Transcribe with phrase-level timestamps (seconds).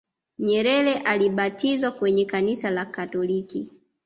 [0.39, 3.71] nyerere alibatizwa kwenye kanisa la katoliki